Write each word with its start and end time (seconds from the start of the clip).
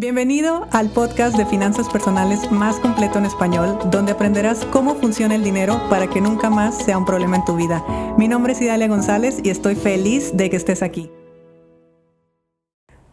Bienvenido 0.00 0.66
al 0.72 0.88
podcast 0.88 1.36
de 1.36 1.44
finanzas 1.44 1.86
personales 1.90 2.50
más 2.50 2.76
completo 2.76 3.18
en 3.18 3.26
español, 3.26 3.78
donde 3.90 4.12
aprenderás 4.12 4.64
cómo 4.72 4.94
funciona 4.94 5.34
el 5.34 5.44
dinero 5.44 5.78
para 5.90 6.08
que 6.08 6.22
nunca 6.22 6.48
más 6.48 6.74
sea 6.78 6.96
un 6.96 7.04
problema 7.04 7.36
en 7.36 7.44
tu 7.44 7.54
vida. 7.54 7.84
Mi 8.16 8.26
nombre 8.26 8.54
es 8.54 8.62
Idalia 8.62 8.88
González 8.88 9.40
y 9.44 9.50
estoy 9.50 9.74
feliz 9.74 10.34
de 10.34 10.48
que 10.48 10.56
estés 10.56 10.82
aquí. 10.82 11.12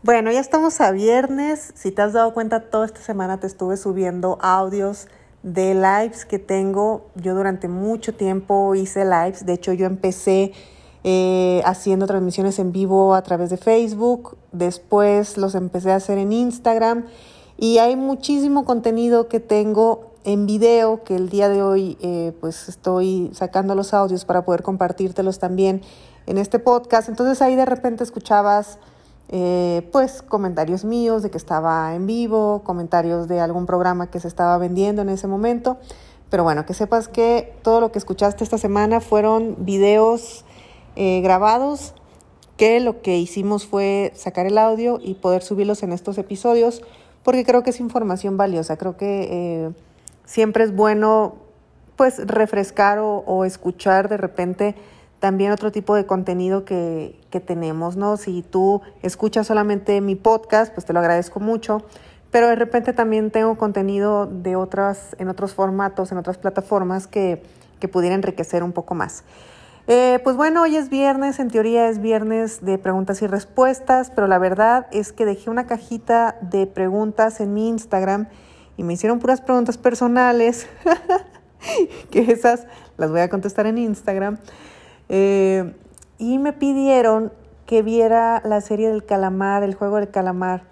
Bueno, 0.02 0.32
ya 0.32 0.40
estamos 0.40 0.80
a 0.80 0.92
viernes. 0.92 1.74
Si 1.76 1.92
te 1.92 2.04
has 2.04 2.14
dado 2.14 2.34
cuenta, 2.34 2.70
toda 2.70 2.86
esta 2.86 3.02
semana 3.02 3.38
te 3.38 3.48
estuve 3.48 3.76
subiendo 3.76 4.38
audios 4.42 5.10
de 5.44 5.74
lives 5.74 6.24
que 6.24 6.40
tengo. 6.40 7.08
Yo 7.16 7.36
durante 7.36 7.68
mucho 7.68 8.16
tiempo 8.16 8.76
hice 8.76 9.04
lives. 9.04 9.46
De 9.46 9.52
hecho, 9.52 9.74
yo 9.74 9.88
empecé 9.88 10.54
eh, 11.10 11.62
haciendo 11.64 12.06
transmisiones 12.06 12.60
en 12.60 12.74
vivo 12.74 13.16
a 13.16 13.22
través 13.22 13.50
de 13.50 13.56
Facebook, 13.56 14.36
después 14.52 15.38
los 15.38 15.56
empecé 15.56 15.94
a 15.94 15.96
hacer 15.96 16.18
en 16.18 16.34
Instagram 16.34 17.06
y 17.58 17.78
hay 17.78 17.96
muchísimo 17.96 18.66
contenido 18.66 19.30
que 19.30 19.40
tengo 19.40 20.12
en 20.26 20.46
video 20.46 21.06
que 21.06 21.16
el 21.16 21.30
día 21.30 21.48
de 21.48 21.64
hoy 21.64 21.98
eh, 22.02 22.34
pues 22.42 22.68
estoy 22.68 23.32
sacando 23.34 23.74
los 23.74 23.94
audios 23.94 24.26
para 24.26 24.44
poder 24.44 24.64
compartírtelos 24.64 25.40
también 25.40 25.82
en 26.26 26.38
este 26.38 26.60
podcast. 26.60 27.08
Entonces 27.08 27.42
ahí 27.42 27.56
de 27.56 27.66
repente 27.66 28.04
escuchabas 28.04 28.78
eh, 29.30 29.88
pues 29.94 30.22
comentarios 30.22 30.84
míos 30.84 31.24
de 31.24 31.32
que 31.32 31.38
estaba 31.38 31.96
en 31.96 32.06
vivo, 32.06 32.64
comentarios 32.66 33.30
de 33.30 33.40
algún 33.40 33.66
programa 33.66 34.12
que 34.12 34.20
se 34.20 34.28
estaba 34.28 34.58
vendiendo 34.58 35.04
en 35.04 35.08
ese 35.08 35.28
momento. 35.28 35.78
Pero 36.30 36.44
bueno, 36.44 36.66
que 36.66 36.74
sepas 36.74 37.08
que 37.08 37.58
todo 37.62 37.80
lo 37.80 37.94
que 37.94 38.00
escuchaste 38.00 38.44
esta 38.44 38.58
semana 38.58 39.00
fueron 39.00 39.56
videos 39.60 40.44
eh, 40.98 41.22
grabados 41.22 41.94
que 42.58 42.80
lo 42.80 43.02
que 43.02 43.18
hicimos 43.18 43.68
fue 43.68 44.12
sacar 44.16 44.48
el 44.48 44.58
audio 44.58 45.00
y 45.02 45.14
poder 45.14 45.44
subirlos 45.44 45.84
en 45.84 45.94
estos 45.94 46.18
episodios 46.18 46.82
porque 47.24 47.46
creo 47.46 47.62
que 47.62 47.70
es 47.72 47.80
información 47.80 48.38
valiosa. 48.38 48.78
Creo 48.78 48.98
que 48.98 49.28
eh, 49.30 49.72
siempre 50.26 50.64
es 50.64 50.76
bueno 50.76 51.36
pues 51.98 52.26
refrescar 52.26 53.00
o, 53.00 53.44
escuchar 53.44 54.08
de 54.08 54.18
repente 54.18 54.76
también 55.20 55.52
otro 55.52 55.72
tipo 55.72 55.96
de 55.96 56.06
contenido 56.06 56.64
que, 56.64 57.20
que, 57.32 57.40
tenemos, 57.40 57.98
¿no? 57.98 58.18
Si 58.18 58.44
tú 58.44 58.82
escuchas 59.02 59.48
solamente 59.48 60.00
mi 60.00 60.16
podcast, 60.16 60.74
pues 60.74 60.86
te 60.86 60.94
lo 60.94 61.00
agradezco 61.00 61.40
mucho, 61.40 61.84
pero 62.32 62.48
de 62.48 62.56
repente 62.56 62.94
también 62.94 63.30
tengo 63.30 63.58
contenido 63.58 64.26
de 64.26 64.56
otras, 64.56 65.16
en 65.20 65.28
otros 65.28 65.54
formatos, 65.54 66.12
en 66.12 66.20
otras 66.20 66.38
plataformas 66.38 67.08
que, 67.08 67.44
que 67.80 67.88
pudiera 67.88 68.16
enriquecer 68.16 68.64
un 68.64 68.72
poco 68.74 68.96
más. 68.96 69.24
Eh, 69.90 70.20
pues 70.22 70.36
bueno, 70.36 70.64
hoy 70.64 70.76
es 70.76 70.90
viernes, 70.90 71.40
en 71.40 71.50
teoría 71.50 71.88
es 71.88 72.02
viernes 72.02 72.60
de 72.60 72.78
preguntas 72.78 73.22
y 73.22 73.28
respuestas, 73.28 74.12
pero 74.14 74.28
la 74.28 74.38
verdad 74.38 74.88
es 74.92 75.14
que 75.14 75.26
dejé 75.26 75.50
una 75.50 75.66
cajita 75.66 76.36
de 76.42 76.68
preguntas 76.68 77.40
en 77.40 77.54
mi 77.54 77.70
Instagram 77.70 78.28
y 78.76 78.84
me 78.84 78.94
hicieron 78.94 79.20
puras 79.20 79.40
preguntas 79.40 79.78
personales, 79.78 80.68
que 82.12 82.20
esas 82.20 82.68
las 82.98 83.12
voy 83.12 83.22
a 83.22 83.30
contestar 83.30 83.66
en 83.66 83.78
Instagram. 83.78 84.40
Eh, 85.08 85.74
y 86.18 86.38
me 86.38 86.52
pidieron 86.52 87.32
que 87.66 87.82
viera 87.82 88.42
la 88.44 88.60
serie 88.60 88.90
del 88.90 89.06
calamar, 89.06 89.64
el 89.64 89.74
juego 89.74 89.98
del 89.98 90.10
calamar. 90.10 90.64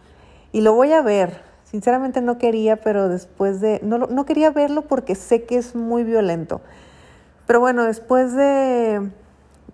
Y 0.52 0.60
lo 0.60 0.74
voy 0.74 0.92
a 0.92 1.02
ver. 1.02 1.42
Sinceramente 1.64 2.22
no 2.22 2.38
quería, 2.38 2.78
pero 2.78 3.08
después 3.08 3.62
de... 3.62 3.80
No, 3.82 3.98
no 3.98 4.26
quería 4.26 4.52
verlo 4.52 4.82
porque 4.82 5.16
sé 5.16 5.44
que 5.46 5.58
es 5.58 5.74
muy 5.74 6.04
violento. 6.04 6.62
Pero 7.46 7.60
bueno, 7.60 7.84
después 7.84 8.34
de, 8.34 9.12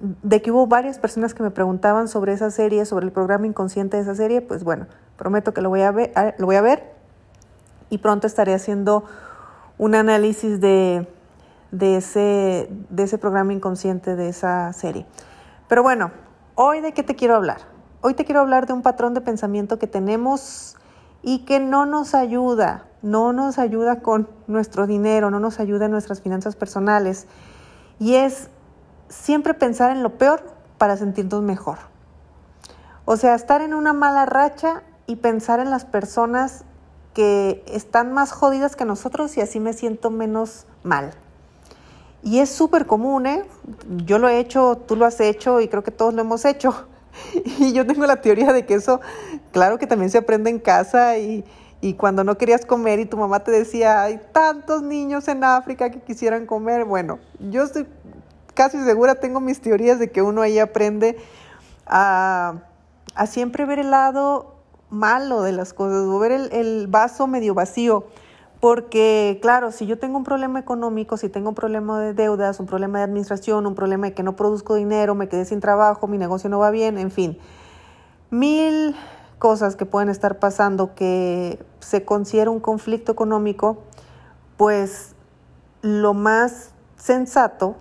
de 0.01 0.41
que 0.41 0.51
hubo 0.51 0.67
varias 0.67 0.99
personas 0.99 1.33
que 1.33 1.43
me 1.43 1.51
preguntaban 1.51 2.07
sobre 2.07 2.33
esa 2.33 2.51
serie, 2.51 2.85
sobre 2.85 3.05
el 3.05 3.11
programa 3.11 3.47
inconsciente 3.47 3.97
de 3.97 4.03
esa 4.03 4.15
serie, 4.15 4.41
pues 4.41 4.63
bueno, 4.63 4.87
prometo 5.17 5.53
que 5.53 5.61
lo 5.61 5.69
voy 5.69 5.81
a 5.81 5.91
ver, 5.91 6.11
lo 6.37 6.45
voy 6.47 6.55
a 6.55 6.61
ver 6.61 6.93
y 7.89 7.99
pronto 7.99 8.25
estaré 8.25 8.53
haciendo 8.53 9.03
un 9.77 9.95
análisis 9.95 10.59
de, 10.59 11.07
de, 11.71 11.97
ese, 11.97 12.69
de 12.89 13.03
ese 13.03 13.17
programa 13.17 13.53
inconsciente 13.53 14.15
de 14.15 14.29
esa 14.29 14.73
serie. 14.73 15.05
Pero 15.67 15.83
bueno, 15.83 16.11
hoy 16.55 16.81
de 16.81 16.93
qué 16.93 17.03
te 17.03 17.15
quiero 17.15 17.35
hablar. 17.35 17.59
Hoy 18.01 18.13
te 18.15 18.25
quiero 18.25 18.41
hablar 18.41 18.65
de 18.65 18.73
un 18.73 18.81
patrón 18.81 19.13
de 19.13 19.21
pensamiento 19.21 19.77
que 19.77 19.87
tenemos 19.87 20.75
y 21.21 21.45
que 21.45 21.59
no 21.59 21.85
nos 21.85 22.15
ayuda, 22.15 22.85
no 23.01 23.31
nos 23.31 23.59
ayuda 23.59 23.99
con 23.99 24.27
nuestro 24.47 24.87
dinero, 24.87 25.29
no 25.29 25.39
nos 25.39 25.59
ayuda 25.59 25.85
en 25.85 25.91
nuestras 25.91 26.21
finanzas 26.21 26.55
personales 26.55 27.27
y 28.01 28.15
es 28.15 28.49
siempre 29.09 29.53
pensar 29.53 29.91
en 29.91 30.01
lo 30.01 30.17
peor 30.17 30.41
para 30.79 30.97
sentirnos 30.97 31.43
mejor. 31.43 31.77
O 33.05 33.15
sea, 33.15 33.35
estar 33.35 33.61
en 33.61 33.75
una 33.75 33.93
mala 33.93 34.25
racha 34.25 34.81
y 35.05 35.17
pensar 35.17 35.59
en 35.59 35.69
las 35.69 35.85
personas 35.85 36.63
que 37.13 37.63
están 37.67 38.11
más 38.11 38.31
jodidas 38.31 38.75
que 38.75 38.85
nosotros 38.85 39.37
y 39.37 39.41
así 39.41 39.59
me 39.59 39.73
siento 39.73 40.09
menos 40.09 40.65
mal. 40.81 41.11
Y 42.23 42.39
es 42.39 42.49
súper 42.49 42.87
común, 42.87 43.27
¿eh? 43.27 43.45
Yo 44.03 44.17
lo 44.17 44.29
he 44.29 44.39
hecho, 44.39 44.81
tú 44.87 44.95
lo 44.95 45.05
has 45.05 45.19
hecho 45.19 45.61
y 45.61 45.67
creo 45.67 45.83
que 45.83 45.91
todos 45.91 46.15
lo 46.15 46.21
hemos 46.21 46.43
hecho. 46.43 46.87
Y 47.59 47.73
yo 47.73 47.85
tengo 47.85 48.07
la 48.07 48.21
teoría 48.21 48.51
de 48.51 48.65
que 48.65 48.73
eso, 48.73 48.99
claro 49.51 49.77
que 49.77 49.85
también 49.85 50.09
se 50.09 50.17
aprende 50.17 50.49
en 50.49 50.57
casa 50.57 51.19
y, 51.19 51.43
y 51.81 51.95
cuando 51.95 52.23
no 52.23 52.37
querías 52.37 52.65
comer 52.65 52.99
y 52.99 53.05
tu 53.05 53.17
mamá 53.17 53.39
te 53.43 53.49
decía, 53.49 54.03
hay 54.03 54.21
tantos 54.31 54.83
niños 54.83 55.27
en 55.27 55.43
África 55.43 55.89
que 55.89 55.99
quisieran 55.99 56.45
comer, 56.45 56.85
bueno, 56.85 57.17
yo 57.39 57.63
estoy 57.63 57.87
casi 58.53 58.77
segura, 58.83 59.15
tengo 59.15 59.39
mis 59.39 59.59
teorías 59.61 59.97
de 59.97 60.11
que 60.11 60.21
uno 60.21 60.43
ahí 60.43 60.59
aprende 60.59 61.17
a, 61.87 62.53
siempre 63.25 63.65
ver 63.65 63.79
el 63.79 63.89
lado 63.89 64.55
malo 64.91 65.41
de 65.41 65.53
las 65.53 65.73
cosas, 65.73 66.03
o 66.03 66.19
ver 66.19 66.31
el, 66.31 66.53
el 66.53 66.87
vaso 66.87 67.25
medio 67.25 67.55
vacío. 67.55 68.05
Porque, 68.59 69.39
claro, 69.41 69.71
si 69.71 69.87
yo 69.87 69.97
tengo 69.97 70.19
un 70.19 70.23
problema 70.23 70.59
económico, 70.59 71.17
si 71.17 71.29
tengo 71.29 71.49
un 71.49 71.55
problema 71.55 71.99
de 71.99 72.13
deudas, 72.13 72.59
un 72.59 72.67
problema 72.67 72.99
de 72.99 73.05
administración, 73.05 73.65
un 73.65 73.73
problema 73.73 74.07
de 74.07 74.13
que 74.13 74.21
no 74.21 74.35
produzco 74.35 74.75
dinero, 74.75 75.15
me 75.15 75.27
quedé 75.27 75.45
sin 75.45 75.61
trabajo, 75.61 76.05
mi 76.07 76.19
negocio 76.19 76.47
no 76.47 76.59
va 76.59 76.69
bien, 76.69 76.99
en 76.99 77.09
fin, 77.09 77.39
mil 78.29 78.95
cosas 79.41 79.75
que 79.75 79.87
pueden 79.87 80.07
estar 80.07 80.37
pasando 80.37 80.93
que 80.93 81.57
se 81.79 82.05
considera 82.05 82.51
un 82.51 82.59
conflicto 82.59 83.11
económico, 83.11 83.79
pues 84.55 85.15
lo 85.81 86.13
más 86.13 86.69
sensato 86.95 87.75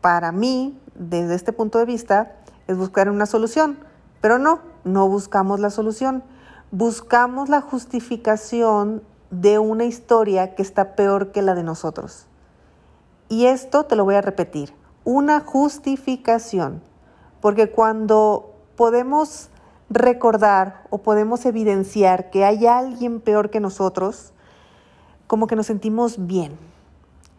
para 0.00 0.32
mí, 0.32 0.80
desde 0.94 1.34
este 1.34 1.52
punto 1.52 1.78
de 1.78 1.84
vista, 1.84 2.36
es 2.68 2.78
buscar 2.78 3.10
una 3.10 3.26
solución. 3.26 3.80
Pero 4.22 4.38
no, 4.38 4.60
no 4.84 5.06
buscamos 5.08 5.60
la 5.60 5.68
solución. 5.68 6.24
Buscamos 6.70 7.50
la 7.50 7.60
justificación 7.60 9.02
de 9.30 9.58
una 9.58 9.84
historia 9.84 10.54
que 10.54 10.62
está 10.62 10.96
peor 10.96 11.32
que 11.32 11.42
la 11.42 11.54
de 11.54 11.64
nosotros. 11.64 12.28
Y 13.28 13.44
esto 13.44 13.84
te 13.84 13.94
lo 13.94 14.06
voy 14.06 14.14
a 14.14 14.22
repetir, 14.22 14.72
una 15.04 15.40
justificación. 15.40 16.80
Porque 17.42 17.70
cuando 17.70 18.54
podemos 18.74 19.50
recordar 19.94 20.84
o 20.90 20.98
podemos 20.98 21.44
evidenciar 21.46 22.30
que 22.30 22.44
hay 22.44 22.66
alguien 22.66 23.20
peor 23.20 23.50
que 23.50 23.60
nosotros, 23.60 24.32
como 25.26 25.46
que 25.46 25.56
nos 25.56 25.66
sentimos 25.66 26.26
bien, 26.26 26.58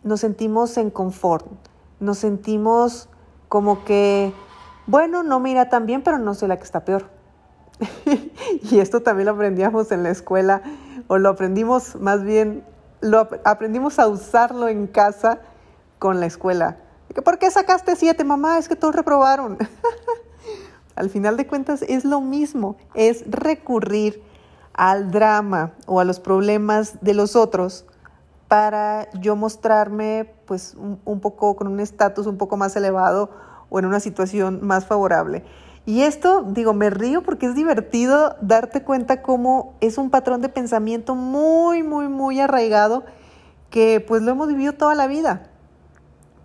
nos 0.04 0.20
sentimos 0.22 0.78
en 0.78 0.90
confort, 0.90 1.46
nos 2.00 2.18
sentimos 2.18 3.10
como 3.50 3.84
que, 3.84 4.34
bueno, 4.88 5.24
no 5.24 5.40
me 5.40 5.52
irá 5.52 5.70
tan 5.70 5.86
bien, 5.86 6.04
pero 6.04 6.18
no 6.18 6.34
soy 6.34 6.48
la 6.48 6.58
que 6.58 6.64
está 6.64 6.86
peor. 6.86 7.06
y 8.70 8.80
esto 8.80 9.02
también 9.02 9.26
lo 9.26 9.34
aprendíamos 9.34 9.92
en 9.92 10.04
la 10.04 10.10
escuela, 10.10 10.62
o 11.08 11.18
lo 11.18 11.30
aprendimos 11.30 11.96
más 11.96 12.24
bien, 12.24 12.64
lo 13.02 13.28
aprendimos 13.46 14.00
a 14.00 14.08
usarlo 14.08 14.68
en 14.68 14.88
casa 14.88 15.40
con 16.00 16.20
la 16.20 16.26
escuela. 16.26 16.78
¿Por 17.24 17.38
qué 17.38 17.52
sacaste 17.52 17.96
siete, 17.96 18.24
mamá? 18.24 18.58
Es 18.58 18.68
que 18.68 18.76
todos 18.76 18.96
reprobaron. 18.96 19.58
Al 20.96 21.10
final 21.10 21.38
de 21.38 21.48
cuentas 21.48 21.82
es 21.84 22.06
lo 22.06 22.22
mismo, 22.22 22.78
es 22.94 23.24
recurrir 23.30 24.22
al 24.74 25.12
drama 25.12 25.74
o 25.86 26.00
a 26.00 26.04
los 26.04 26.20
problemas 26.20 27.00
de 27.02 27.14
los 27.14 27.36
otros 27.36 27.86
para 28.48 29.10
yo 29.14 29.36
mostrarme 29.36 30.32
pues 30.46 30.76
un, 30.78 31.20
poco 31.20 31.56
con 31.56 31.68
un 31.68 31.80
estatus 31.80 32.28
un 32.28 32.38
poco 32.38 32.58
más 32.58 32.76
elevado 32.76 33.32
o 33.70 33.80
en 33.80 33.86
una 33.86 34.00
situación 34.00 34.60
más 34.62 34.86
favorable. 34.86 35.44
Y 35.86 36.02
esto, 36.04 36.44
digo, 36.48 36.74
me 36.74 36.90
río 36.90 37.24
porque 37.24 37.48
es 37.48 37.56
divertido 37.56 38.36
darte 38.42 38.84
cuenta 38.84 39.22
cómo 39.22 39.74
es 39.82 39.98
un 39.98 40.12
patrón 40.12 40.42
de 40.42 40.50
pensamiento 40.50 41.16
muy, 41.16 41.84
muy, 41.84 42.08
muy 42.08 42.40
arraigado 42.40 43.04
que 43.70 44.04
pues 44.08 44.22
lo 44.22 44.32
hemos 44.32 44.48
vivido 44.48 44.74
toda 44.74 44.94
la 44.94 45.08
vida. 45.08 45.50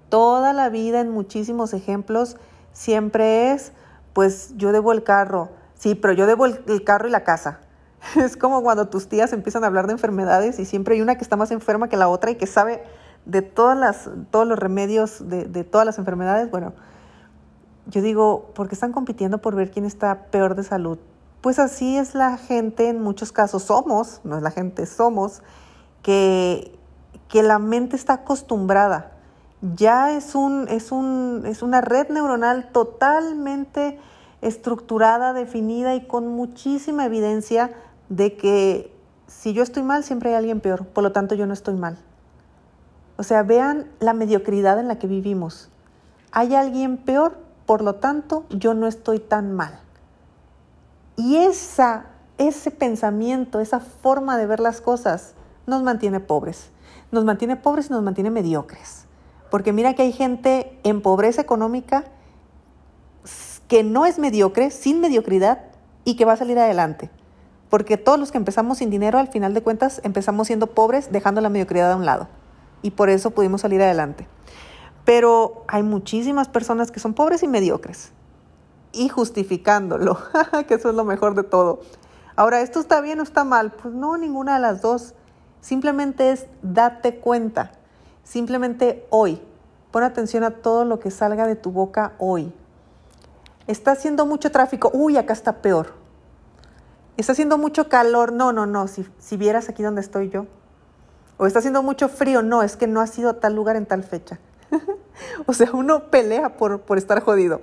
Toda 0.08 0.54
la 0.54 0.70
vida 0.70 1.00
en 1.00 1.10
muchísimos 1.10 1.74
ejemplos 1.74 2.36
siempre 2.72 3.52
es 3.52 3.72
pues 4.12 4.54
yo 4.56 4.72
debo 4.72 4.92
el 4.92 5.02
carro, 5.02 5.50
sí, 5.74 5.94
pero 5.94 6.12
yo 6.12 6.26
debo 6.26 6.46
el, 6.46 6.84
carro 6.84 7.08
y 7.08 7.10
la 7.10 7.24
casa. 7.24 7.60
Es 8.16 8.36
como 8.36 8.62
cuando 8.62 8.88
tus 8.88 9.08
tías 9.08 9.32
empiezan 9.32 9.64
a 9.64 9.66
hablar 9.66 9.86
de 9.86 9.92
enfermedades 9.92 10.58
y 10.58 10.64
siempre 10.64 10.94
hay 10.94 11.00
una 11.00 11.16
que 11.16 11.22
está 11.22 11.36
más 11.36 11.50
enferma 11.50 11.88
que 11.88 11.96
la 11.96 12.08
otra 12.08 12.30
y 12.30 12.36
que 12.36 12.46
sabe 12.46 12.82
de 13.24 13.42
todas 13.42 13.76
las, 13.76 14.08
todos 14.30 14.46
los 14.46 14.58
remedios 14.58 15.28
de, 15.28 15.44
de 15.44 15.64
todas 15.64 15.84
las 15.84 15.98
enfermedades. 15.98 16.50
Bueno, 16.50 16.74
yo 17.86 18.02
digo, 18.02 18.50
porque 18.54 18.74
están 18.74 18.92
compitiendo 18.92 19.38
por 19.38 19.54
ver 19.56 19.70
quién 19.70 19.84
está 19.84 20.26
peor 20.30 20.54
de 20.54 20.62
salud. 20.62 20.98
pues 21.40 21.58
así 21.58 21.96
es 21.96 22.14
la 22.14 22.36
gente, 22.36 22.88
en 22.88 23.00
muchos 23.00 23.32
casos 23.32 23.62
somos, 23.62 24.20
no 24.24 24.36
es 24.36 24.42
la 24.42 24.50
gente, 24.50 24.86
somos, 24.86 25.42
que, 26.02 26.76
que 27.28 27.42
la 27.42 27.58
mente 27.58 27.96
está 27.96 28.14
acostumbrada. 28.14 29.17
Ya 29.60 30.12
es, 30.16 30.34
un, 30.34 30.68
es, 30.68 30.92
un, 30.92 31.42
es 31.46 31.62
una 31.62 31.80
red 31.80 32.08
neuronal 32.10 32.70
totalmente 32.70 33.98
estructurada, 34.40 35.32
definida 35.32 35.94
y 35.94 36.06
con 36.06 36.28
muchísima 36.28 37.04
evidencia 37.04 37.72
de 38.08 38.36
que 38.36 38.94
si 39.26 39.52
yo 39.52 39.62
estoy 39.62 39.82
mal, 39.82 40.04
siempre 40.04 40.30
hay 40.30 40.36
alguien 40.36 40.60
peor, 40.60 40.86
por 40.86 41.02
lo 41.02 41.12
tanto 41.12 41.34
yo 41.34 41.46
no 41.46 41.52
estoy 41.52 41.74
mal. 41.74 41.98
O 43.16 43.24
sea, 43.24 43.42
vean 43.42 43.90
la 43.98 44.14
mediocridad 44.14 44.78
en 44.78 44.86
la 44.86 44.98
que 44.98 45.08
vivimos. 45.08 45.70
Hay 46.30 46.54
alguien 46.54 46.98
peor, 46.98 47.36
por 47.66 47.82
lo 47.82 47.96
tanto 47.96 48.46
yo 48.50 48.74
no 48.74 48.86
estoy 48.86 49.18
tan 49.18 49.52
mal. 49.52 49.80
Y 51.16 51.36
esa, 51.36 52.06
ese 52.38 52.70
pensamiento, 52.70 53.58
esa 53.58 53.80
forma 53.80 54.38
de 54.38 54.46
ver 54.46 54.60
las 54.60 54.80
cosas 54.80 55.34
nos 55.66 55.82
mantiene 55.82 56.20
pobres. 56.20 56.70
Nos 57.10 57.24
mantiene 57.24 57.56
pobres 57.56 57.90
y 57.90 57.92
nos 57.92 58.04
mantiene 58.04 58.30
mediocres. 58.30 59.07
Porque 59.50 59.72
mira 59.72 59.94
que 59.94 60.02
hay 60.02 60.12
gente 60.12 60.78
en 60.84 61.00
pobreza 61.00 61.40
económica 61.40 62.04
que 63.68 63.82
no 63.82 64.06
es 64.06 64.18
mediocre, 64.18 64.70
sin 64.70 65.00
mediocridad 65.00 65.64
y 66.04 66.16
que 66.16 66.24
va 66.24 66.32
a 66.32 66.36
salir 66.36 66.58
adelante. 66.58 67.10
Porque 67.68 67.98
todos 67.98 68.18
los 68.18 68.32
que 68.32 68.38
empezamos 68.38 68.78
sin 68.78 68.90
dinero, 68.90 69.18
al 69.18 69.28
final 69.28 69.52
de 69.52 69.62
cuentas, 69.62 70.00
empezamos 70.04 70.46
siendo 70.46 70.68
pobres, 70.68 71.12
dejando 71.12 71.40
la 71.40 71.50
mediocridad 71.50 71.92
a 71.92 71.96
un 71.96 72.06
lado. 72.06 72.28
Y 72.80 72.92
por 72.92 73.10
eso 73.10 73.30
pudimos 73.30 73.60
salir 73.60 73.82
adelante. 73.82 74.26
Pero 75.04 75.64
hay 75.68 75.82
muchísimas 75.82 76.48
personas 76.48 76.90
que 76.90 77.00
son 77.00 77.14
pobres 77.14 77.42
y 77.42 77.48
mediocres 77.48 78.12
y 78.92 79.08
justificándolo, 79.08 80.18
que 80.68 80.74
eso 80.74 80.90
es 80.90 80.94
lo 80.94 81.04
mejor 81.04 81.34
de 81.34 81.42
todo. 81.42 81.80
Ahora, 82.36 82.60
¿esto 82.60 82.80
está 82.80 83.00
bien 83.00 83.20
o 83.20 83.22
está 83.22 83.44
mal? 83.44 83.72
Pues 83.72 83.92
no, 83.92 84.16
ninguna 84.16 84.54
de 84.54 84.60
las 84.60 84.80
dos. 84.80 85.14
Simplemente 85.60 86.30
es 86.30 86.46
date 86.62 87.16
cuenta. 87.16 87.72
Simplemente 88.28 89.06
hoy. 89.08 89.40
Pon 89.90 90.02
atención 90.02 90.44
a 90.44 90.50
todo 90.50 90.84
lo 90.84 90.98
que 91.00 91.10
salga 91.10 91.46
de 91.46 91.56
tu 91.56 91.72
boca 91.72 92.12
hoy. 92.18 92.52
Está 93.66 93.92
haciendo 93.92 94.26
mucho 94.26 94.50
tráfico. 94.50 94.90
Uy, 94.92 95.16
acá 95.16 95.32
está 95.32 95.62
peor. 95.62 95.94
Está 97.16 97.32
haciendo 97.32 97.56
mucho 97.56 97.88
calor. 97.88 98.32
No, 98.32 98.52
no, 98.52 98.66
no. 98.66 98.86
Si, 98.86 99.06
si 99.18 99.38
vieras 99.38 99.70
aquí 99.70 99.82
donde 99.82 100.02
estoy 100.02 100.28
yo. 100.28 100.44
O 101.38 101.46
está 101.46 101.60
haciendo 101.60 101.82
mucho 101.82 102.10
frío. 102.10 102.42
No, 102.42 102.62
es 102.62 102.76
que 102.76 102.86
no 102.86 103.00
ha 103.00 103.06
sido 103.06 103.36
tal 103.36 103.54
lugar 103.54 103.76
en 103.76 103.86
tal 103.86 104.04
fecha. 104.04 104.38
o 105.46 105.54
sea, 105.54 105.70
uno 105.72 106.10
pelea 106.10 106.58
por, 106.58 106.82
por 106.82 106.98
estar 106.98 107.22
jodido 107.22 107.62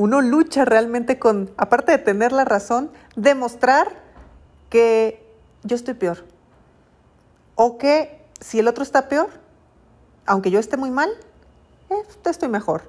uno 0.00 0.22
lucha 0.22 0.64
realmente 0.64 1.18
con, 1.18 1.50
aparte 1.58 1.92
de 1.92 1.98
tener 1.98 2.32
la 2.32 2.46
razón, 2.46 2.90
demostrar 3.16 4.02
que 4.70 5.30
yo 5.62 5.76
estoy 5.76 5.92
peor. 5.92 6.24
O 7.54 7.76
que 7.76 8.26
si 8.40 8.60
el 8.60 8.68
otro 8.68 8.82
está 8.82 9.10
peor, 9.10 9.28
aunque 10.30 10.50
yo 10.50 10.58
esté 10.58 10.76
muy 10.76 10.90
mal, 10.90 11.10
eh, 11.90 12.02
estoy 12.24 12.48
mejor. 12.48 12.82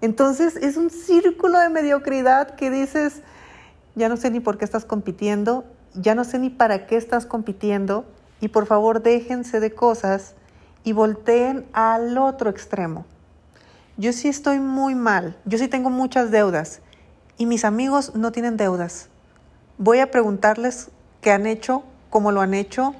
Entonces 0.00 0.56
es 0.56 0.76
un 0.76 0.90
círculo 0.90 1.58
de 1.58 1.68
mediocridad 1.68 2.54
que 2.54 2.70
dices, 2.70 3.22
ya 3.94 4.08
no 4.08 4.16
sé 4.16 4.30
ni 4.30 4.40
por 4.40 4.58
qué 4.58 4.64
estás 4.64 4.84
compitiendo, 4.84 5.64
ya 5.94 6.14
no 6.14 6.24
sé 6.24 6.38
ni 6.38 6.50
para 6.50 6.86
qué 6.86 6.96
estás 6.96 7.26
compitiendo, 7.26 8.04
y 8.40 8.48
por 8.48 8.66
favor 8.66 9.02
déjense 9.02 9.60
de 9.60 9.74
cosas 9.74 10.34
y 10.84 10.92
volteen 10.92 11.66
al 11.72 12.16
otro 12.16 12.48
extremo 12.48 13.04
yo 14.00 14.14
sí 14.14 14.28
estoy 14.28 14.60
muy 14.60 14.94
mal, 14.94 15.36
yo 15.44 15.58
sí 15.58 15.68
tengo 15.68 15.90
muchas 15.90 16.30
deudas 16.30 16.80
y 17.36 17.44
mis 17.44 17.66
amigos 17.66 18.14
no 18.14 18.32
tienen 18.32 18.56
deudas. 18.56 19.10
Voy 19.76 19.98
a 19.98 20.10
preguntarles 20.10 20.88
qué 21.20 21.32
han 21.32 21.46
hecho, 21.46 21.82
cómo 22.08 22.32
lo 22.32 22.40
han 22.40 22.54
hecho, 22.54 22.94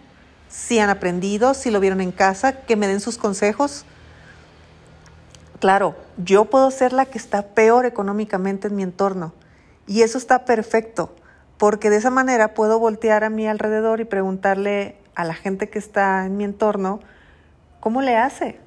si 0.51 0.81
han 0.81 0.91
aprendido, 0.91 1.55
si 1.55 1.71
lo 1.71 1.81
vieron 1.81 2.01
en 2.01 2.13
casa, 2.13 2.53
que 2.53 2.77
me 2.77 2.89
den 2.89 3.01
sus 3.01 3.17
consejos. 3.17 3.87
Claro, 5.61 5.95
yo 6.19 6.47
puedo 6.47 6.71
ser 6.71 6.93
la 6.93 7.07
que 7.07 7.19
está 7.19 7.49
peor 7.55 7.87
económicamente 7.87 8.69
en 8.69 8.77
mi 8.77 8.83
entorno 8.83 9.33
y 9.87 10.03
eso 10.03 10.19
está 10.19 10.45
perfecto, 10.45 11.15
porque 11.57 11.89
de 11.89 11.97
esa 11.97 12.11
manera 12.11 12.55
puedo 12.55 12.79
voltear 12.79 13.25
a 13.25 13.31
mi 13.31 13.47
alrededor 13.47 14.01
y 14.01 14.05
preguntarle 14.05 14.97
a 15.15 15.25
la 15.25 15.35
gente 15.35 15.69
que 15.69 15.79
está 15.79 16.27
en 16.27 16.37
mi 16.37 16.45
entorno, 16.45 17.01
¿cómo 17.79 18.03
le 18.03 18.17
hace? 18.17 18.59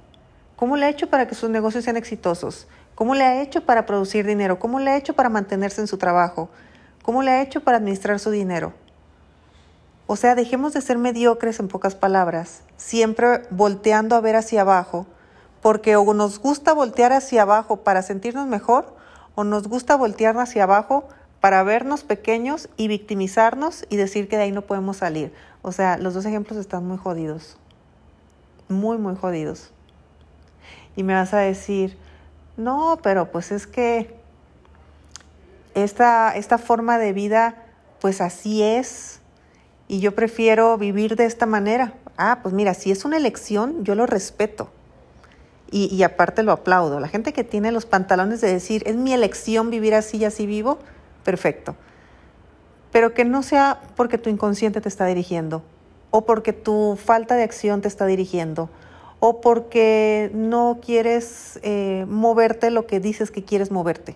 ¿Cómo 0.56 0.78
le 0.78 0.86
ha 0.86 0.90
hecho 0.90 1.10
para 1.10 1.28
que 1.28 1.36
sus 1.36 1.50
negocios 1.50 1.84
sean 1.84 1.98
exitosos? 1.98 2.68
¿Cómo 2.96 3.16
le 3.16 3.24
ha 3.24 3.42
hecho 3.42 3.66
para 3.66 3.86
producir 3.86 4.26
dinero? 4.26 4.60
¿Cómo 4.60 4.80
le 4.80 4.92
ha 4.92 4.98
hecho 4.98 5.16
para 5.16 5.30
mantenerse 5.30 5.82
en 5.82 5.88
su 5.88 5.98
trabajo? 5.98 6.50
¿Cómo 7.02 7.24
le 7.24 7.32
ha 7.32 7.42
hecho 7.42 7.62
para 7.62 7.78
administrar 7.78 8.20
su 8.20 8.30
dinero? 8.30 8.74
O 10.14 10.16
sea, 10.16 10.36
dejemos 10.36 10.74
de 10.74 10.82
ser 10.82 11.00
mediocres 11.00 11.60
en 11.60 11.68
pocas 11.68 11.96
palabras, 11.96 12.62
siempre 12.78 13.48
volteando 13.50 14.16
a 14.16 14.22
ver 14.22 14.36
hacia 14.36 14.62
abajo, 14.62 15.08
porque 15.60 15.96
o 15.96 16.14
nos 16.14 16.38
gusta 16.38 16.72
voltear 16.72 17.12
hacia 17.12 17.42
abajo 17.42 17.78
para 17.78 18.04
sentirnos 18.04 18.46
mejor, 18.46 18.96
o 19.34 19.44
nos 19.44 19.68
gusta 19.68 19.96
voltear 19.96 20.38
hacia 20.38 20.66
abajo 20.66 21.08
para 21.42 21.64
vernos 21.64 22.04
pequeños 22.04 22.70
y 22.78 22.90
victimizarnos 22.90 23.88
y 23.90 23.96
decir 23.96 24.28
que 24.28 24.38
de 24.38 24.44
ahí 24.44 24.52
no 24.52 24.62
podemos 24.62 24.98
salir. 24.98 25.34
O 25.64 25.72
sea, 25.72 25.98
los 25.98 26.14
dos 26.14 26.28
ejemplos 26.28 26.60
están 26.60 26.86
muy 26.86 27.00
jodidos, 27.00 27.58
muy, 28.70 29.00
muy 29.00 29.16
jodidos. 29.16 29.72
Y 30.96 31.02
me 31.02 31.16
vas 31.16 31.34
a 31.34 31.40
decir, 31.40 31.98
no, 32.56 33.00
pero 33.02 33.32
pues 33.32 33.52
es 33.52 33.66
que 33.66 34.16
esta, 35.74 36.36
esta 36.36 36.60
forma 36.60 37.00
de 37.00 37.14
vida, 37.14 37.64
pues 38.00 38.22
así 38.22 38.62
es, 38.62 39.23
y 39.88 40.00
yo 40.00 40.16
prefiero 40.16 40.78
vivir 40.78 41.16
de 41.16 41.26
esta 41.26 41.46
manera. 41.46 41.94
Ah, 42.18 42.40
pues 42.42 42.54
mira, 42.54 42.74
si 42.74 42.92
es 42.92 43.06
una 43.06 43.18
elección, 43.18 43.84
yo 43.84 43.96
lo 43.96 44.06
respeto. 44.06 44.70
Y, 45.72 45.94
y, 45.94 46.04
aparte 46.04 46.44
lo 46.44 46.52
aplaudo. 46.52 47.00
La 47.00 47.08
gente 47.08 47.34
que 47.34 47.44
tiene 47.44 47.72
los 47.72 47.86
pantalones 47.86 48.42
de 48.42 48.52
decir, 48.52 48.84
es 48.86 48.96
mi 48.96 49.12
elección 49.12 49.72
vivir 49.72 49.96
así 49.96 50.18
y 50.18 50.26
así 50.26 50.46
vivo, 50.46 50.78
perfecto. 51.24 51.76
Pero 52.92 53.16
que 53.16 53.26
no 53.26 53.42
sea 53.42 53.82
porque 53.96 54.20
tu 54.20 54.30
inconsciente 54.30 54.82
te 54.82 54.90
está 54.90 55.06
dirigiendo 55.08 55.64
o 56.12 56.26
porque 56.26 56.54
tu 56.54 56.96
falta 57.04 57.36
de 57.36 57.42
acción 57.42 57.82
te 57.82 57.88
está 57.88 58.06
dirigiendo 58.06 58.70
o 59.20 59.42
porque 59.42 60.30
no 60.34 60.80
quieres 60.80 61.60
eh, 61.64 62.06
moverte 62.08 62.70
lo 62.70 62.86
que 62.86 63.00
dices 63.00 63.32
que 63.32 63.44
quieres 63.44 63.72
moverte. 63.72 64.16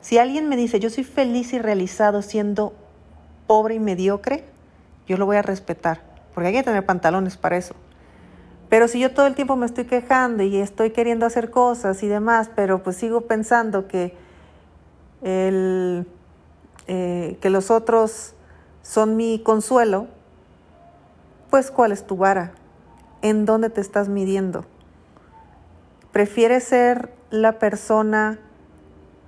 Si 0.00 0.18
alguien 0.18 0.48
me 0.48 0.56
dice, 0.56 0.78
yo 0.78 0.90
soy 0.90 1.02
feliz 1.02 1.52
y 1.54 1.58
realizado 1.58 2.22
siendo 2.22 2.72
pobre 3.46 3.74
y 3.74 3.80
mediocre, 3.80 4.44
yo 5.06 5.16
lo 5.16 5.26
voy 5.26 5.36
a 5.36 5.42
respetar, 5.42 6.02
porque 6.34 6.48
hay 6.48 6.54
que 6.54 6.62
tener 6.62 6.84
pantalones 6.84 7.36
para 7.36 7.56
eso. 7.56 7.74
Pero 8.68 8.88
si 8.88 8.98
yo 8.98 9.12
todo 9.12 9.26
el 9.26 9.34
tiempo 9.34 9.54
me 9.56 9.66
estoy 9.66 9.84
quejando 9.84 10.42
y 10.42 10.56
estoy 10.56 10.90
queriendo 10.90 11.24
hacer 11.26 11.50
cosas 11.50 12.02
y 12.02 12.08
demás, 12.08 12.50
pero 12.54 12.82
pues 12.82 12.96
sigo 12.96 13.22
pensando 13.22 13.86
que, 13.86 14.16
el, 15.22 16.06
eh, 16.88 17.38
que 17.40 17.50
los 17.50 17.70
otros 17.70 18.34
son 18.82 19.16
mi 19.16 19.38
consuelo, 19.38 20.08
pues 21.50 21.70
¿cuál 21.70 21.92
es 21.92 22.06
tu 22.06 22.16
vara? 22.16 22.52
en 23.22 23.44
dónde 23.44 23.70
te 23.70 23.80
estás 23.80 24.08
midiendo. 24.08 24.64
¿Prefieres 26.12 26.64
ser 26.64 27.12
la 27.30 27.58
persona 27.58 28.38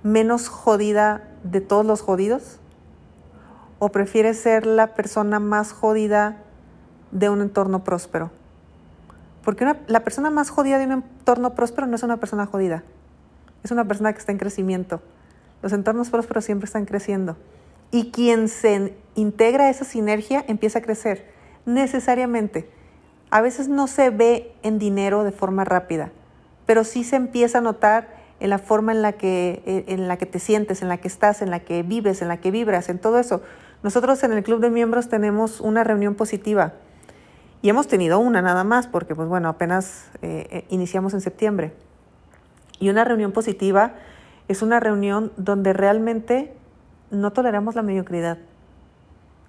menos 0.03 0.47
jodida 0.47 1.27
de 1.43 1.61
todos 1.61 1.85
los 1.85 2.01
jodidos? 2.01 2.58
¿O 3.79 3.89
prefieres 3.89 4.37
ser 4.39 4.65
la 4.65 4.93
persona 4.93 5.39
más 5.39 5.71
jodida 5.71 6.37
de 7.11 7.29
un 7.29 7.41
entorno 7.41 7.83
próspero? 7.83 8.31
Porque 9.43 9.65
la 9.87 10.03
persona 10.03 10.29
más 10.29 10.49
jodida 10.49 10.77
de 10.77 10.85
un 10.85 10.91
entorno 10.91 11.55
próspero 11.55 11.87
no 11.87 11.95
es 11.95 12.03
una 12.03 12.17
persona 12.17 12.45
jodida, 12.45 12.83
es 13.63 13.71
una 13.71 13.85
persona 13.85 14.11
que 14.13 14.19
está 14.19 14.31
en 14.31 14.37
crecimiento. 14.37 15.01
Los 15.61 15.73
entornos 15.73 16.09
prósperos 16.09 16.45
siempre 16.45 16.65
están 16.65 16.85
creciendo. 16.85 17.37
Y 17.91 18.11
quien 18.11 18.49
se 18.49 18.93
integra 19.15 19.65
a 19.65 19.69
esa 19.69 19.85
sinergia 19.85 20.43
empieza 20.47 20.79
a 20.79 20.81
crecer, 20.81 21.25
necesariamente 21.65 22.69
a 23.31 23.41
veces 23.41 23.67
no 23.67 23.87
se 23.87 24.09
ve 24.09 24.53
en 24.63 24.79
dinero 24.79 25.23
de 25.23 25.31
forma 25.31 25.63
rápida, 25.63 26.11
pero 26.65 26.83
sí 26.83 27.03
se 27.03 27.15
empieza 27.15 27.59
a 27.59 27.61
notar 27.61 28.19
en 28.39 28.49
la 28.49 28.57
forma 28.57 28.91
en 28.91 29.01
la 29.01 29.13
que, 29.13 29.83
en 29.87 30.07
la 30.07 30.17
que 30.17 30.25
te 30.25 30.39
sientes, 30.39 30.81
en 30.81 30.87
la 30.87 30.97
que 30.97 31.07
estás, 31.07 31.41
en 31.41 31.49
la 31.49 31.59
que 31.59 31.83
vives, 31.83 32.21
en 32.21 32.27
la 32.27 32.37
que 32.37 32.51
vibras, 32.51 32.89
en 32.89 32.99
todo 32.99 33.19
eso. 33.19 33.41
Nosotros 33.81 34.21
en 34.23 34.33
el 34.33 34.43
club 34.43 34.59
de 34.59 34.69
miembros 34.69 35.07
tenemos 35.07 35.61
una 35.61 35.83
reunión 35.83 36.15
positiva 36.15 36.73
y 37.61 37.69
hemos 37.69 37.87
tenido 37.87 38.19
una 38.19 38.41
nada 38.41 38.63
más 38.63 38.87
porque, 38.87 39.15
pues 39.15 39.27
bueno, 39.27 39.49
apenas 39.49 40.09
eh, 40.21 40.47
eh, 40.51 40.65
iniciamos 40.69 41.13
en 41.13 41.21
septiembre. 41.21 41.73
Y 42.79 42.89
una 42.89 43.03
reunión 43.03 43.31
positiva 43.31 43.93
es 44.47 44.61
una 44.61 44.79
reunión 44.79 45.31
donde 45.37 45.73
realmente 45.73 46.53
no 47.11 47.31
toleramos 47.31 47.75
la 47.75 47.81
mediocridad. 47.81 48.37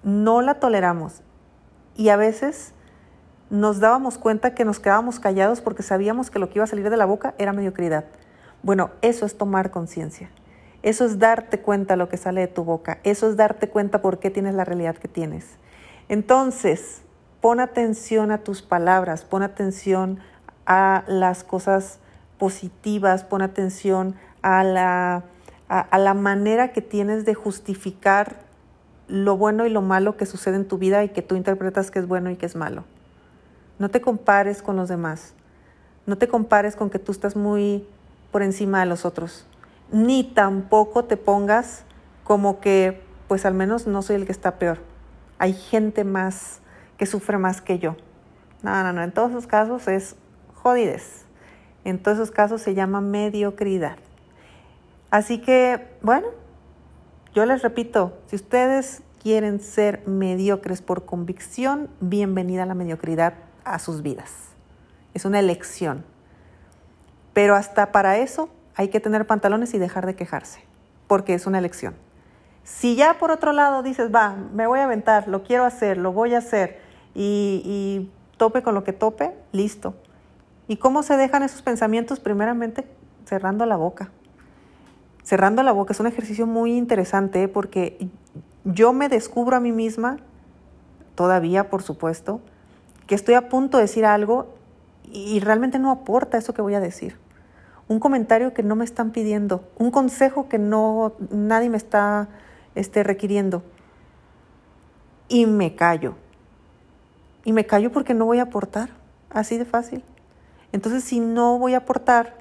No 0.03 0.41
la 0.41 0.55
toleramos. 0.55 1.21
Y 1.95 2.09
a 2.09 2.17
veces 2.17 2.73
nos 3.49 3.79
dábamos 3.79 4.17
cuenta 4.17 4.53
que 4.55 4.63
nos 4.65 4.79
quedábamos 4.79 5.19
callados 5.19 5.59
porque 5.61 5.83
sabíamos 5.83 6.31
que 6.31 6.39
lo 6.39 6.49
que 6.49 6.59
iba 6.59 6.63
a 6.63 6.67
salir 6.67 6.89
de 6.89 6.97
la 6.97 7.05
boca 7.05 7.35
era 7.37 7.53
mediocridad. 7.53 8.05
Bueno, 8.63 8.91
eso 9.01 9.25
es 9.25 9.37
tomar 9.37 9.71
conciencia. 9.71 10.29
Eso 10.83 11.05
es 11.05 11.19
darte 11.19 11.59
cuenta 11.59 11.95
lo 11.95 12.09
que 12.09 12.17
sale 12.17 12.41
de 12.41 12.47
tu 12.47 12.63
boca. 12.63 12.99
Eso 13.03 13.29
es 13.29 13.37
darte 13.37 13.69
cuenta 13.69 14.01
por 14.01 14.19
qué 14.19 14.31
tienes 14.31 14.55
la 14.55 14.65
realidad 14.65 14.95
que 14.95 15.07
tienes. 15.07 15.45
Entonces, 16.09 17.03
pon 17.39 17.59
atención 17.59 18.31
a 18.31 18.39
tus 18.39 18.61
palabras, 18.61 19.23
pon 19.23 19.43
atención 19.43 20.19
a 20.65 21.03
las 21.07 21.43
cosas 21.43 21.99
positivas, 22.37 23.23
pon 23.23 23.41
atención 23.41 24.15
a 24.41 24.63
la, 24.63 25.23
a, 25.67 25.97
la 25.99 26.13
manera 26.13 26.71
que 26.71 26.81
tienes 26.81 27.25
de 27.25 27.35
justificar 27.35 28.37
lo 29.07 29.37
bueno 29.37 29.65
y 29.65 29.69
lo 29.69 29.81
malo 29.81 30.17
que 30.17 30.25
sucede 30.25 30.55
en 30.55 30.67
tu 30.67 30.77
vida 30.77 31.03
y 31.03 31.09
que 31.09 31.21
tú 31.21 31.35
interpretas 31.35 31.91
que 31.91 31.99
es 31.99 32.07
bueno 32.07 32.31
y 32.31 32.37
que 32.37 32.45
es 32.45 32.55
malo. 32.55 32.83
No 33.77 33.89
te 33.89 34.01
compares 34.01 34.61
con 34.61 34.75
los 34.75 34.89
demás. 34.89 35.33
No 36.05 36.17
te 36.17 36.27
compares 36.27 36.75
con 36.75 36.89
que 36.89 36.99
tú 36.99 37.11
estás 37.11 37.35
muy 37.35 37.87
por 38.31 38.41
encima 38.41 38.79
de 38.79 38.85
los 38.87 39.05
otros. 39.05 39.45
Ni 39.91 40.23
tampoco 40.23 41.05
te 41.05 41.17
pongas 41.17 41.83
como 42.23 42.59
que, 42.59 43.01
pues 43.27 43.45
al 43.45 43.53
menos 43.53 43.87
no 43.87 44.01
soy 44.01 44.15
el 44.15 44.25
que 44.25 44.31
está 44.31 44.57
peor. 44.57 44.79
Hay 45.37 45.53
gente 45.53 46.03
más 46.03 46.61
que 46.97 47.05
sufre 47.05 47.37
más 47.37 47.61
que 47.61 47.79
yo. 47.79 47.95
No, 48.63 48.83
no, 48.83 48.93
no. 48.93 49.03
En 49.03 49.11
todos 49.11 49.31
esos 49.31 49.47
casos 49.47 49.87
es 49.87 50.15
jodidez. 50.53 51.25
En 51.83 52.01
todos 52.01 52.17
esos 52.17 52.31
casos 52.31 52.61
se 52.61 52.73
llama 52.73 53.01
mediocridad. 53.01 53.97
Así 55.09 55.39
que, 55.41 55.87
bueno, 56.01 56.27
yo 57.33 57.45
les 57.45 57.61
repito, 57.61 58.17
si 58.27 58.35
ustedes 58.35 59.01
quieren 59.21 59.59
ser 59.59 60.07
mediocres 60.07 60.81
por 60.81 61.05
convicción, 61.05 61.89
bienvenida 61.99 62.65
la 62.65 62.75
mediocridad 62.75 63.33
a 63.63 63.79
sus 63.79 64.01
vidas. 64.01 64.31
Es 65.13 65.25
una 65.25 65.39
elección. 65.39 66.05
Pero 67.33 67.55
hasta 67.55 67.91
para 67.91 68.19
eso 68.19 68.49
hay 68.75 68.89
que 68.89 68.99
tener 68.99 69.27
pantalones 69.27 69.73
y 69.73 69.79
dejar 69.79 70.05
de 70.05 70.15
quejarse, 70.15 70.61
porque 71.07 71.33
es 71.33 71.45
una 71.45 71.59
elección. 71.59 71.95
Si 72.63 72.95
ya 72.95 73.17
por 73.17 73.31
otro 73.31 73.53
lado 73.53 73.83
dices, 73.83 74.13
va, 74.13 74.35
me 74.53 74.67
voy 74.67 74.79
a 74.79 74.85
aventar, 74.85 75.27
lo 75.27 75.43
quiero 75.43 75.65
hacer, 75.65 75.97
lo 75.97 76.11
voy 76.11 76.35
a 76.35 76.39
hacer, 76.39 76.79
y, 77.13 77.61
y 77.65 78.11
tope 78.37 78.61
con 78.61 78.73
lo 78.75 78.83
que 78.83 78.93
tope, 78.93 79.33
listo. 79.51 79.95
¿Y 80.67 80.77
cómo 80.77 81.03
se 81.03 81.17
dejan 81.17 81.43
esos 81.43 81.61
pensamientos? 81.61 82.19
Primeramente, 82.19 82.87
cerrando 83.25 83.65
la 83.65 83.75
boca. 83.75 84.09
Cerrando 85.23 85.63
la 85.63 85.71
boca 85.71 85.93
es 85.93 85.99
un 85.99 86.07
ejercicio 86.07 86.47
muy 86.47 86.77
interesante 86.77 87.43
¿eh? 87.43 87.47
porque 87.47 88.09
yo 88.63 88.93
me 88.93 89.09
descubro 89.09 89.55
a 89.55 89.59
mí 89.59 89.71
misma, 89.71 90.17
todavía 91.15 91.69
por 91.69 91.83
supuesto, 91.83 92.41
que 93.07 93.15
estoy 93.15 93.35
a 93.35 93.49
punto 93.49 93.77
de 93.77 93.83
decir 93.83 94.05
algo 94.05 94.55
y 95.11 95.39
realmente 95.39 95.77
no 95.77 95.91
aporta 95.91 96.37
eso 96.37 96.53
que 96.53 96.61
voy 96.61 96.73
a 96.73 96.79
decir. 96.79 97.17
Un 97.91 97.99
comentario 97.99 98.53
que 98.53 98.63
no 98.63 98.77
me 98.77 98.85
están 98.85 99.11
pidiendo, 99.11 99.69
un 99.77 99.91
consejo 99.91 100.47
que 100.47 100.57
no 100.57 101.11
nadie 101.29 101.69
me 101.69 101.75
está 101.75 102.29
este, 102.73 103.03
requiriendo. 103.03 103.63
Y 105.27 105.45
me 105.45 105.75
callo. 105.75 106.15
Y 107.43 107.51
me 107.51 107.65
callo 107.65 107.91
porque 107.91 108.13
no 108.13 108.23
voy 108.23 108.39
a 108.39 108.43
aportar, 108.43 108.91
así 109.29 109.57
de 109.57 109.65
fácil. 109.65 110.05
Entonces, 110.71 111.03
si 111.03 111.19
no 111.19 111.59
voy 111.59 111.73
a 111.73 111.79
aportar, 111.79 112.37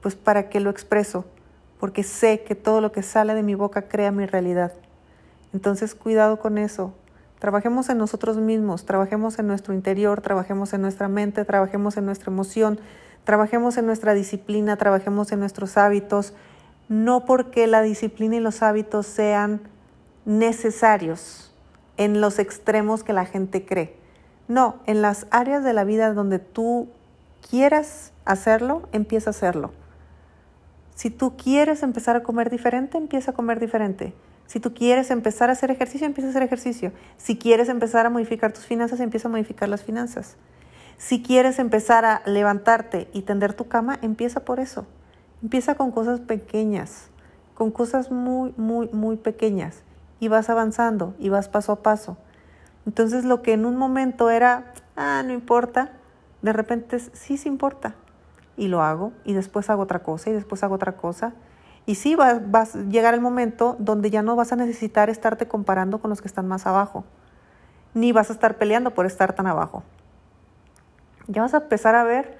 pues 0.00 0.16
¿para 0.16 0.48
qué 0.48 0.58
lo 0.58 0.70
expreso? 0.70 1.24
Porque 1.78 2.02
sé 2.02 2.42
que 2.42 2.56
todo 2.56 2.80
lo 2.80 2.90
que 2.90 3.04
sale 3.04 3.34
de 3.34 3.44
mi 3.44 3.54
boca 3.54 3.82
crea 3.82 4.10
mi 4.10 4.26
realidad. 4.26 4.72
Entonces, 5.52 5.94
cuidado 5.94 6.40
con 6.40 6.58
eso. 6.58 6.92
Trabajemos 7.38 7.90
en 7.90 7.98
nosotros 7.98 8.38
mismos, 8.38 8.86
trabajemos 8.86 9.38
en 9.38 9.46
nuestro 9.46 9.72
interior, 9.72 10.20
trabajemos 10.20 10.72
en 10.72 10.82
nuestra 10.82 11.06
mente, 11.06 11.44
trabajemos 11.44 11.96
en 11.96 12.06
nuestra 12.06 12.32
emoción, 12.32 12.80
trabajemos 13.24 13.76
en 13.76 13.86
nuestra 13.86 14.14
disciplina, 14.14 14.76
trabajemos 14.76 15.32
en 15.32 15.40
nuestros 15.40 15.76
hábitos, 15.76 16.34
no 16.88 17.24
porque 17.24 17.66
la 17.66 17.82
disciplina 17.82 18.36
y 18.36 18.40
los 18.40 18.62
hábitos 18.62 19.06
sean 19.06 19.60
necesarios 20.24 21.52
en 21.96 22.20
los 22.20 22.38
extremos 22.38 23.04
que 23.04 23.12
la 23.12 23.26
gente 23.26 23.64
cree. 23.64 23.96
No, 24.48 24.76
en 24.86 25.00
las 25.00 25.26
áreas 25.30 25.64
de 25.64 25.72
la 25.72 25.84
vida 25.84 26.12
donde 26.12 26.38
tú 26.38 26.88
quieras 27.48 28.12
hacerlo, 28.24 28.88
empieza 28.92 29.30
a 29.30 29.32
hacerlo. 29.32 29.72
Si 30.94 31.10
tú 31.10 31.36
quieres 31.36 31.82
empezar 31.82 32.16
a 32.16 32.22
comer 32.22 32.50
diferente, 32.50 32.98
empieza 32.98 33.32
a 33.32 33.34
comer 33.34 33.58
diferente. 33.58 34.12
Si 34.46 34.60
tú 34.60 34.74
quieres 34.74 35.10
empezar 35.10 35.48
a 35.48 35.54
hacer 35.54 35.70
ejercicio, 35.70 36.06
empieza 36.06 36.28
a 36.28 36.30
hacer 36.30 36.42
ejercicio. 36.42 36.92
Si 37.16 37.38
quieres 37.38 37.68
empezar 37.68 38.06
a 38.06 38.10
modificar 38.10 38.52
tus 38.52 38.66
finanzas, 38.66 39.00
empieza 39.00 39.28
a 39.28 39.30
modificar 39.30 39.68
las 39.68 39.82
finanzas. 39.82 40.36
Si 40.98 41.22
quieres 41.22 41.58
empezar 41.58 42.04
a 42.04 42.22
levantarte 42.26 43.08
y 43.12 43.22
tender 43.22 43.54
tu 43.54 43.68
cama, 43.68 43.98
empieza 44.02 44.40
por 44.40 44.60
eso. 44.60 44.86
Empieza 45.42 45.74
con 45.74 45.90
cosas 45.90 46.20
pequeñas, 46.20 47.10
con 47.54 47.70
cosas 47.70 48.10
muy, 48.10 48.54
muy, 48.56 48.88
muy 48.88 49.16
pequeñas. 49.16 49.82
Y 50.20 50.28
vas 50.28 50.48
avanzando 50.48 51.14
y 51.18 51.28
vas 51.28 51.48
paso 51.48 51.72
a 51.72 51.82
paso. 51.82 52.16
Entonces 52.86 53.24
lo 53.24 53.42
que 53.42 53.52
en 53.52 53.66
un 53.66 53.76
momento 53.76 54.30
era, 54.30 54.72
ah, 54.96 55.22
no 55.24 55.32
importa, 55.32 55.92
de 56.42 56.52
repente 56.52 56.98
sí 56.98 57.36
se 57.36 57.48
importa. 57.48 57.94
Y 58.56 58.68
lo 58.68 58.82
hago 58.82 59.12
y 59.24 59.32
después 59.32 59.70
hago 59.70 59.82
otra 59.82 60.02
cosa 60.02 60.30
y 60.30 60.32
después 60.32 60.62
hago 60.62 60.74
otra 60.76 60.96
cosa. 60.96 61.34
Y 61.86 61.96
sí 61.96 62.14
va, 62.14 62.30
a 62.30 62.64
llegar 62.88 63.14
el 63.14 63.20
momento 63.20 63.76
donde 63.78 64.10
ya 64.10 64.22
no 64.22 64.36
vas 64.36 64.52
a 64.52 64.56
necesitar 64.56 65.10
estarte 65.10 65.48
comparando 65.48 65.98
con 65.98 66.10
los 66.10 66.22
que 66.22 66.28
están 66.28 66.46
más 66.46 66.66
abajo. 66.66 67.04
Ni 67.92 68.12
vas 68.12 68.30
a 68.30 68.32
estar 68.32 68.56
peleando 68.56 68.92
por 68.92 69.06
estar 69.06 69.34
tan 69.34 69.46
abajo. 69.46 69.82
Ya 71.26 71.42
vas 71.42 71.54
a 71.54 71.58
empezar 71.58 71.94
a 71.94 72.04
ver 72.04 72.36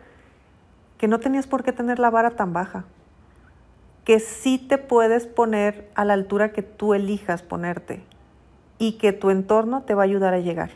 que 0.99 1.09
no 1.09 1.21
tenías 1.21 1.47
por 1.47 1.65
qué 1.65 1.73
tener 1.73 1.99
la 1.99 2.11
vara 2.11 2.31
tan 2.31 2.53
baja. 2.53 2.85
Que 4.05 4.21
sí 4.21 4.59
te 4.59 4.79
puedes 4.79 5.27
poner 5.27 5.91
a 5.95 6.05
la 6.05 6.13
altura 6.13 6.53
que 6.53 6.63
tú 6.63 6.95
elijas 6.95 7.43
ponerte 7.43 8.03
y 8.79 8.93
que 8.93 9.13
tu 9.13 9.31
entorno 9.31 9.83
te 9.83 9.95
va 9.95 10.03
a 10.03 10.05
ayudar 10.05 10.35
a 10.35 10.41
llegar. 10.41 10.71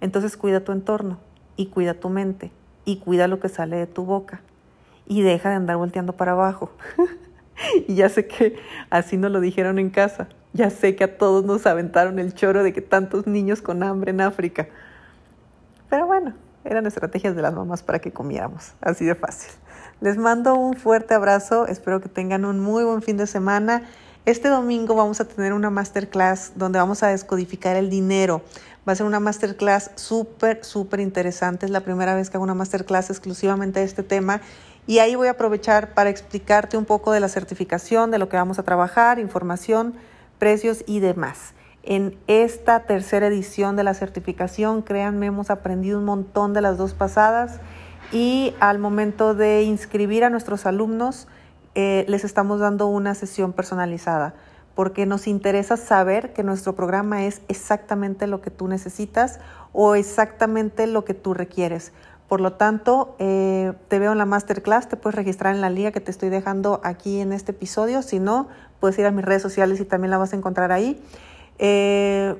Entonces 0.00 0.36
cuida 0.36 0.60
tu 0.60 0.72
entorno 0.72 1.18
y 1.56 1.66
cuida 1.66 1.94
tu 1.94 2.08
mente 2.08 2.50
y 2.84 2.98
cuida 2.98 3.28
lo 3.28 3.40
que 3.40 3.48
sale 3.48 3.76
de 3.76 3.86
tu 3.86 4.04
boca 4.04 4.40
y 5.06 5.22
deja 5.22 5.50
de 5.50 5.56
andar 5.56 5.76
volteando 5.76 6.14
para 6.14 6.32
abajo. 6.32 6.70
y 7.88 7.94
ya 7.94 8.08
sé 8.08 8.26
que 8.26 8.56
así 8.90 9.16
nos 9.16 9.30
lo 9.30 9.40
dijeron 9.40 9.78
en 9.78 9.90
casa. 9.90 10.28
Ya 10.54 10.70
sé 10.70 10.96
que 10.96 11.04
a 11.04 11.18
todos 11.18 11.44
nos 11.44 11.66
aventaron 11.66 12.18
el 12.18 12.34
choro 12.34 12.62
de 12.62 12.72
que 12.72 12.80
tantos 12.80 13.26
niños 13.26 13.60
con 13.60 13.82
hambre 13.82 14.10
en 14.10 14.20
África. 14.20 14.68
Pero 15.90 16.06
bueno, 16.06 16.32
eran 16.68 16.86
estrategias 16.86 17.34
de 17.34 17.42
las 17.42 17.54
mamás 17.54 17.82
para 17.82 17.98
que 17.98 18.12
comiéramos, 18.12 18.72
así 18.80 19.04
de 19.04 19.14
fácil. 19.14 19.50
Les 20.00 20.16
mando 20.16 20.54
un 20.54 20.74
fuerte 20.74 21.14
abrazo, 21.14 21.66
espero 21.66 22.00
que 22.00 22.08
tengan 22.08 22.44
un 22.44 22.60
muy 22.60 22.84
buen 22.84 23.02
fin 23.02 23.16
de 23.16 23.26
semana. 23.26 23.82
Este 24.26 24.48
domingo 24.48 24.94
vamos 24.94 25.20
a 25.20 25.24
tener 25.24 25.52
una 25.52 25.70
masterclass 25.70 26.52
donde 26.54 26.78
vamos 26.78 27.02
a 27.02 27.08
descodificar 27.08 27.76
el 27.76 27.90
dinero. 27.90 28.42
Va 28.86 28.92
a 28.92 28.96
ser 28.96 29.06
una 29.06 29.20
masterclass 29.20 29.90
súper, 29.96 30.64
súper 30.64 31.00
interesante. 31.00 31.66
Es 31.66 31.72
la 31.72 31.80
primera 31.80 32.14
vez 32.14 32.30
que 32.30 32.36
hago 32.36 32.44
una 32.44 32.54
masterclass 32.54 33.10
exclusivamente 33.10 33.80
de 33.80 33.86
este 33.86 34.02
tema. 34.02 34.40
Y 34.86 35.00
ahí 35.00 35.16
voy 35.16 35.28
a 35.28 35.32
aprovechar 35.32 35.94
para 35.94 36.10
explicarte 36.10 36.76
un 36.76 36.84
poco 36.84 37.12
de 37.12 37.20
la 37.20 37.28
certificación, 37.28 38.10
de 38.10 38.18
lo 38.18 38.28
que 38.28 38.36
vamos 38.36 38.58
a 38.58 38.62
trabajar, 38.62 39.18
información, 39.18 39.94
precios 40.38 40.84
y 40.86 41.00
demás. 41.00 41.54
En 41.82 42.18
esta 42.26 42.80
tercera 42.80 43.28
edición 43.28 43.76
de 43.76 43.84
la 43.84 43.94
certificación, 43.94 44.82
créanme, 44.82 45.26
hemos 45.26 45.50
aprendido 45.50 45.98
un 45.98 46.04
montón 46.04 46.52
de 46.52 46.60
las 46.60 46.76
dos 46.76 46.92
pasadas 46.92 47.60
y 48.12 48.54
al 48.60 48.78
momento 48.78 49.34
de 49.34 49.62
inscribir 49.62 50.24
a 50.24 50.30
nuestros 50.30 50.66
alumnos, 50.66 51.28
eh, 51.74 52.04
les 52.08 52.24
estamos 52.24 52.60
dando 52.60 52.86
una 52.88 53.14
sesión 53.14 53.52
personalizada, 53.52 54.34
porque 54.74 55.06
nos 55.06 55.26
interesa 55.26 55.76
saber 55.76 56.32
que 56.32 56.42
nuestro 56.42 56.74
programa 56.74 57.24
es 57.24 57.42
exactamente 57.48 58.26
lo 58.26 58.40
que 58.40 58.50
tú 58.50 58.66
necesitas 58.68 59.38
o 59.72 59.94
exactamente 59.94 60.86
lo 60.86 61.04
que 61.04 61.14
tú 61.14 61.34
requieres. 61.34 61.92
Por 62.28 62.40
lo 62.42 62.52
tanto, 62.54 63.16
eh, 63.18 63.72
te 63.88 63.98
veo 63.98 64.12
en 64.12 64.18
la 64.18 64.26
masterclass, 64.26 64.88
te 64.88 64.96
puedes 64.96 65.14
registrar 65.14 65.54
en 65.54 65.62
la 65.62 65.70
liga 65.70 65.92
que 65.92 66.00
te 66.00 66.10
estoy 66.10 66.28
dejando 66.28 66.80
aquí 66.84 67.20
en 67.20 67.32
este 67.32 67.52
episodio. 67.52 68.02
Si 68.02 68.18
no, 68.18 68.48
puedes 68.80 68.98
ir 68.98 69.06
a 69.06 69.10
mis 69.10 69.24
redes 69.24 69.40
sociales 69.40 69.80
y 69.80 69.86
también 69.86 70.10
la 70.10 70.18
vas 70.18 70.34
a 70.34 70.36
encontrar 70.36 70.70
ahí. 70.70 71.02
Eh, 71.58 72.36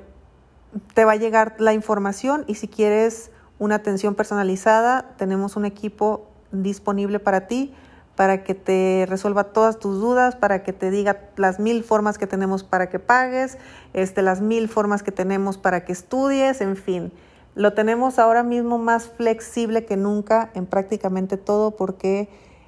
te 0.93 1.05
va 1.05 1.13
a 1.13 1.15
llegar 1.15 1.55
la 1.59 1.73
información 1.73 2.45
y 2.47 2.55
si 2.55 2.67
quieres 2.67 3.31
una 3.57 3.75
atención 3.75 4.15
personalizada, 4.15 5.15
tenemos 5.17 5.55
un 5.55 5.65
equipo 5.65 6.27
disponible 6.51 7.19
para 7.19 7.47
ti 7.47 7.73
para 8.19 8.43
que 8.43 8.53
te 8.53 9.05
resuelva 9.07 9.45
todas 9.45 9.79
tus 9.79 10.01
dudas, 10.01 10.35
para 10.35 10.61
que 10.61 10.73
te 10.73 10.91
diga 10.91 11.29
las 11.37 11.57
mil 11.57 11.85
formas 11.85 12.17
que 12.17 12.27
tenemos 12.27 12.65
para 12.65 12.89
que 12.89 12.99
pagues, 12.99 13.57
este, 13.93 14.21
las 14.21 14.41
mil 14.41 14.67
formas 14.67 15.03
que 15.03 15.13
tenemos 15.13 15.57
para 15.57 15.85
que 15.85 15.93
estudies, 15.93 16.59
en 16.59 16.75
fin. 16.75 17.13
Lo 17.55 17.71
tenemos 17.71 18.19
ahora 18.19 18.43
mismo 18.43 18.77
más 18.77 19.07
flexible 19.07 19.85
que 19.85 19.95
nunca 19.95 20.51
en 20.53 20.65
prácticamente 20.65 21.37
todo 21.37 21.77
porque 21.77 22.27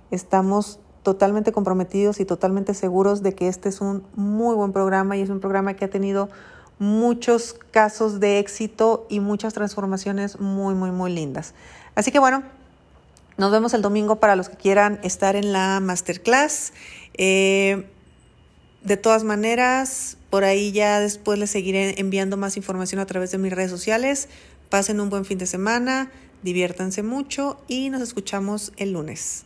estamos 0.10 0.80
totalmente 1.04 1.52
comprometidos 1.52 2.20
y 2.20 2.26
totalmente 2.26 2.74
seguros 2.74 3.24
de 3.24 3.34
que 3.34 3.48
este 3.48 3.70
es 3.70 3.82
un 3.82 4.04
muy 4.16 4.56
buen 4.56 4.72
programa 4.72 5.18
y 5.18 5.22
es 5.22 5.30
un 5.30 5.40
programa 5.40 5.74
que 5.76 5.86
ha 5.86 5.90
tenido 5.90 6.30
muchos 6.80 7.56
casos 7.72 8.20
de 8.20 8.40
éxito 8.40 9.06
y 9.10 9.20
muchas 9.20 9.54
transformaciones 9.54 10.40
muy, 10.40 10.74
muy, 10.74 10.92
muy 10.92 11.12
lindas. 11.14 11.54
Así 11.96 12.12
que 12.12 12.20
bueno, 12.20 12.44
nos 13.38 13.52
vemos 13.52 13.74
el 13.74 13.82
domingo 13.82 14.18
para 14.18 14.36
los 14.36 14.50
que 14.50 14.58
quieran 14.58 15.00
estar 15.04 15.36
en 15.36 15.52
la 15.54 15.80
masterclass. 15.80 16.74
Eh, 17.16 17.88
De 18.84 18.98
todas 18.98 19.24
maneras, 19.24 20.18
por 20.32 20.44
ahí 20.44 20.72
ya 20.72 21.00
después 21.00 21.38
les 21.38 21.52
seguiré 21.52 22.00
enviando 22.00 22.36
más 22.36 22.58
información 22.58 23.00
a 23.00 23.06
través 23.06 23.30
de 23.30 23.38
mis 23.38 23.54
redes 23.54 23.70
sociales. 23.70 24.28
Pasen 24.70 25.00
un 25.00 25.12
buen 25.12 25.24
fin 25.24 25.38
de 25.38 25.46
semana, 25.46 26.10
diviértanse 26.42 27.04
mucho 27.04 27.62
y 27.68 27.92
nos 27.92 28.02
escuchamos 28.02 28.72
el 28.78 28.94
lunes. 28.94 29.46